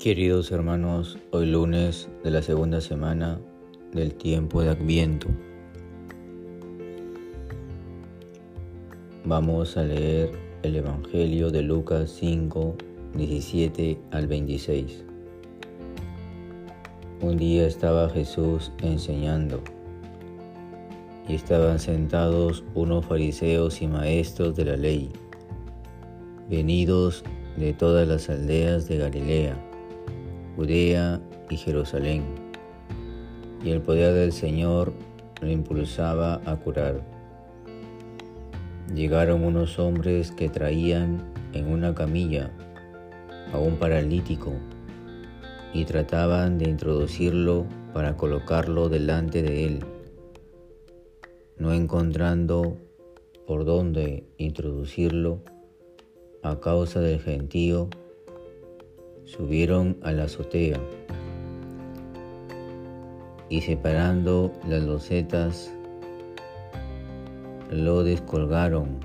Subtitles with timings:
[0.00, 3.38] Queridos hermanos, hoy lunes de la segunda semana
[3.92, 5.28] del tiempo de Adviento.
[9.26, 10.32] Vamos a leer
[10.62, 12.76] el Evangelio de Lucas 5,
[13.14, 15.04] 17 al 26.
[17.20, 19.62] Un día estaba Jesús enseñando
[21.28, 25.10] y estaban sentados unos fariseos y maestros de la ley,
[26.48, 27.22] venidos
[27.58, 29.69] de todas las aldeas de Galilea
[30.60, 32.22] Judea y Jerusalén,
[33.64, 34.92] y el poder del Señor
[35.40, 37.00] lo impulsaba a curar.
[38.94, 42.50] Llegaron unos hombres que traían en una camilla
[43.54, 44.52] a un paralítico
[45.72, 47.64] y trataban de introducirlo
[47.94, 49.80] para colocarlo delante de él,
[51.56, 52.76] no encontrando
[53.46, 55.42] por dónde introducirlo
[56.42, 57.88] a causa del gentío
[59.30, 60.80] subieron a la azotea
[63.48, 65.72] y separando las losetas
[67.70, 68.98] lo descolgaron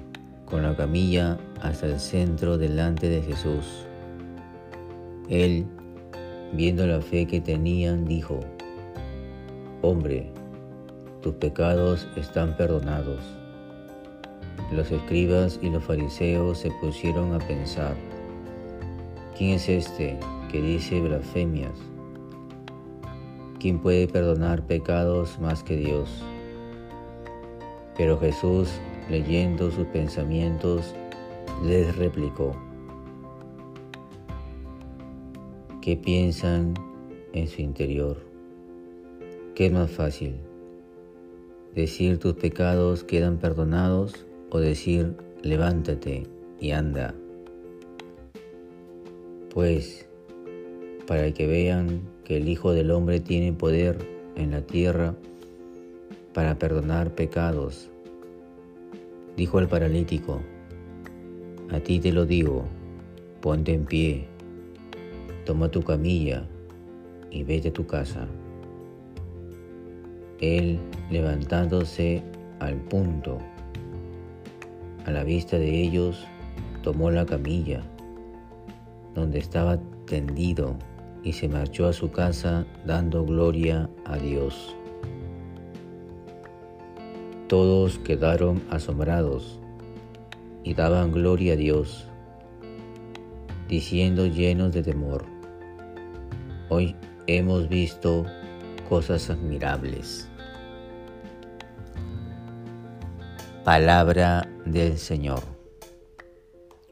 [0.46, 3.86] con la camilla hasta el centro delante de Jesús.
[5.30, 5.66] Él,
[6.54, 8.40] viendo la fe que tenían, dijo,
[9.82, 10.32] Hombre,
[11.22, 13.20] tus pecados están perdonados.
[14.72, 17.96] Los escribas y los fariseos se pusieron a pensar,
[19.38, 20.18] ¿Quién es este
[20.50, 21.78] que dice blasfemias?
[23.60, 26.24] ¿Quién puede perdonar pecados más que Dios?
[27.98, 28.70] Pero Jesús,
[29.10, 30.96] leyendo sus pensamientos,
[31.66, 32.56] les replicó,
[35.82, 36.74] ¿qué piensan
[37.34, 38.26] en su interior?
[39.54, 40.38] ¿Qué es más fácil?
[41.74, 46.26] ¿Decir tus pecados quedan perdonados o decir levántate
[46.58, 47.14] y anda?
[49.56, 50.06] Pues
[51.08, 55.16] para que vean que el Hijo del Hombre tiene poder en la tierra
[56.34, 57.90] para perdonar pecados.
[59.38, 60.42] Dijo el paralítico,
[61.72, 62.66] a ti te lo digo,
[63.40, 64.28] ponte en pie,
[65.46, 66.46] toma tu camilla
[67.32, 68.28] y vete a tu casa.
[70.42, 70.80] Él,
[71.10, 72.22] levantándose
[72.60, 73.38] al punto,
[75.06, 76.26] a la vista de ellos,
[76.84, 77.82] tomó la camilla
[79.16, 80.78] donde estaba tendido
[81.24, 84.76] y se marchó a su casa dando gloria a Dios.
[87.48, 89.60] Todos quedaron asombrados
[90.64, 92.08] y daban gloria a Dios,
[93.68, 95.26] diciendo llenos de temor,
[96.70, 96.96] hoy
[97.28, 98.26] hemos visto
[98.90, 100.28] cosas admirables.
[103.64, 105.42] Palabra del Señor.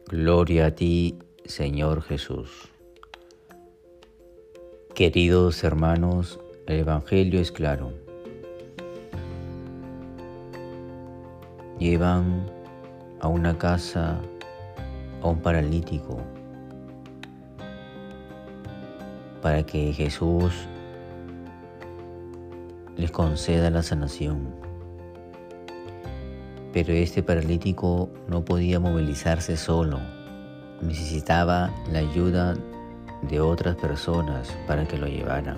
[0.07, 2.69] Gloria a ti, Señor Jesús.
[4.95, 7.91] Queridos hermanos, el Evangelio es claro.
[11.79, 12.49] Llevan
[13.19, 14.21] a una casa
[15.21, 16.21] a un paralítico
[19.41, 20.53] para que Jesús
[22.95, 24.47] les conceda la sanación.
[26.71, 29.99] Pero este paralítico no podía movilizarse solo
[30.83, 32.55] necesitaba la ayuda
[33.29, 35.57] de otras personas para que lo llevaran.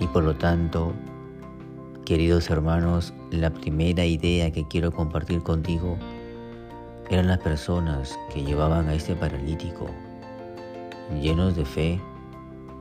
[0.00, 0.92] Y por lo tanto,
[2.04, 5.96] queridos hermanos, la primera idea que quiero compartir contigo
[7.10, 9.86] eran las personas que llevaban a este paralítico.
[11.20, 12.00] Llenos de fe,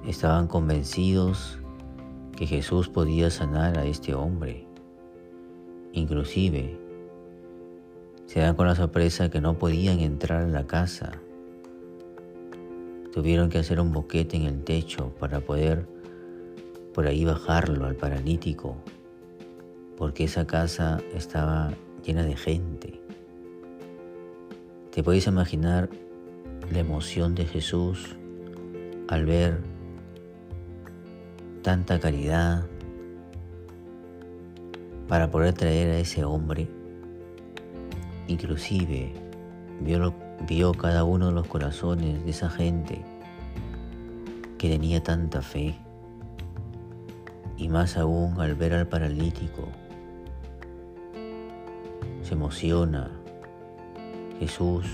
[0.08, 1.60] estaban convencidos
[2.36, 4.68] que Jesús podía sanar a este hombre.
[5.92, 6.83] Inclusive,
[8.34, 11.12] se dan con la sorpresa que no podían entrar a la casa.
[13.12, 15.86] Tuvieron que hacer un boquete en el techo para poder
[16.96, 18.76] por ahí bajarlo al paralítico,
[19.98, 21.74] porque esa casa estaba
[22.04, 23.00] llena de gente.
[24.90, 25.92] Te puedes imaginar
[26.72, 28.18] la emoción de Jesús
[29.10, 29.60] al ver
[31.62, 32.66] tanta caridad
[35.08, 36.68] para poder traer a ese hombre
[38.28, 39.14] Inclusive
[39.82, 40.14] vio,
[40.48, 43.04] vio cada uno de los corazones de esa gente
[44.58, 45.76] que tenía tanta fe.
[47.58, 49.68] Y más aún al ver al paralítico,
[52.24, 53.12] se emociona
[54.40, 54.86] Jesús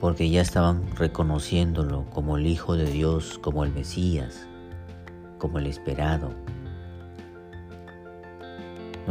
[0.00, 4.46] porque ya estaban reconociéndolo como el Hijo de Dios, como el Mesías,
[5.38, 6.30] como el esperado.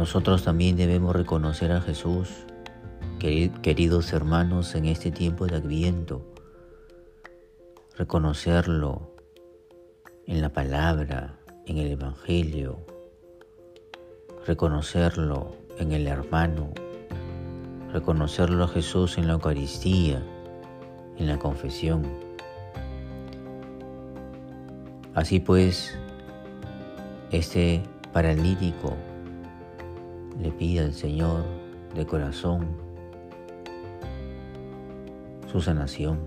[0.00, 2.30] Nosotros también debemos reconocer a Jesús,
[3.18, 6.24] queridos hermanos, en este tiempo de Adviento.
[7.98, 9.14] reconocerlo
[10.26, 12.78] en la palabra, en el Evangelio,
[14.46, 16.70] reconocerlo en el hermano,
[17.92, 20.22] reconocerlo a Jesús en la Eucaristía,
[21.18, 22.06] en la confesión.
[25.14, 25.94] Así pues,
[27.32, 27.82] este
[28.14, 28.96] paralítico
[30.42, 31.44] le pide al Señor
[31.94, 32.68] de corazón
[35.50, 36.18] su sanación.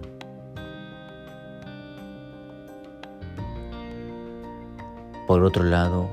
[5.26, 6.10] Por otro lado,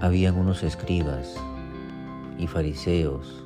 [0.00, 1.34] habían unos escribas
[2.38, 3.44] y fariseos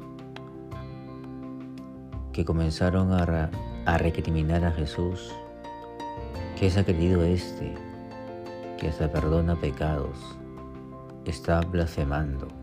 [2.33, 3.51] que comenzaron a,
[3.87, 5.33] a recriminar a Jesús
[6.63, 7.75] que es querido este,
[8.79, 10.17] que hasta perdona pecados,
[11.25, 12.62] está blasfemando.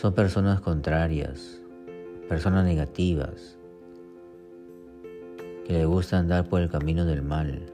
[0.00, 1.60] Son personas contrarias,
[2.26, 3.58] personas negativas,
[5.66, 7.66] que le gusta andar por el camino del mal.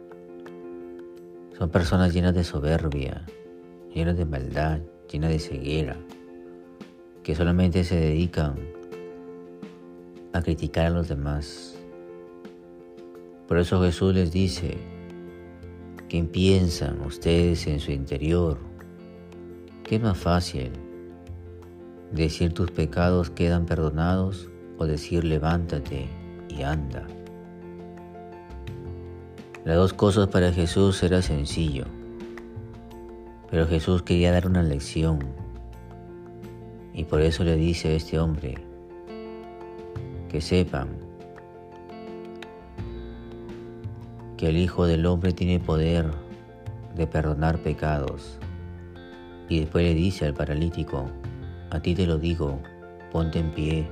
[1.57, 3.25] Son personas llenas de soberbia,
[3.95, 5.97] llenas de maldad, llenas de ceguera,
[7.23, 8.57] que solamente se dedican
[10.33, 11.79] a criticar a los demás.
[13.47, 14.77] Por eso Jesús les dice,
[16.09, 18.59] ¿qué piensan ustedes en su interior?
[19.85, 20.73] ¿Qué es más fácil?
[22.17, 24.49] ¿Decir tus pecados quedan perdonados
[24.79, 26.09] o decir levántate
[26.49, 27.07] y anda?
[29.67, 31.85] Las dos cosas para Jesús era sencillo,
[33.51, 35.19] pero Jesús quería dar una lección
[36.95, 38.55] y por eso le dice a este hombre
[40.31, 40.89] que sepan
[44.39, 46.11] que el Hijo del Hombre tiene poder
[46.95, 48.39] de perdonar pecados.
[49.51, 51.11] Y después le dice al paralítico,
[51.71, 52.61] a ti te lo digo,
[53.11, 53.89] ponte en pie,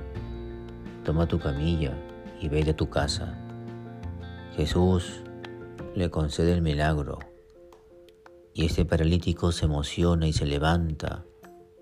[1.03, 1.93] toma tu camilla
[2.39, 3.37] y ve a tu casa.
[4.55, 5.21] Jesús
[5.95, 7.19] le concede el milagro
[8.53, 11.25] y este paralítico se emociona y se levanta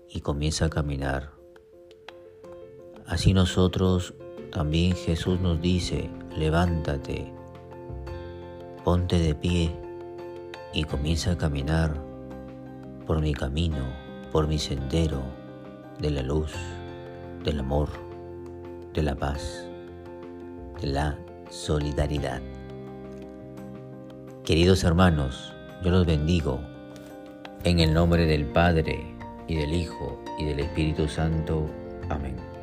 [0.08, 1.30] y comienza a caminar.
[3.06, 4.14] Así nosotros
[4.50, 7.32] también Jesús nos dice, levántate,
[8.84, 9.70] ponte de pie
[10.72, 12.02] y comienza a caminar
[13.06, 13.84] por mi camino,
[14.32, 15.43] por mi sendero
[15.98, 16.52] de la luz,
[17.44, 17.88] del amor,
[18.92, 19.66] de la paz,
[20.80, 21.18] de la
[21.50, 22.40] solidaridad.
[24.44, 25.52] Queridos hermanos,
[25.82, 26.60] yo los bendigo
[27.64, 29.14] en el nombre del Padre
[29.48, 31.66] y del Hijo y del Espíritu Santo.
[32.08, 32.53] Amén.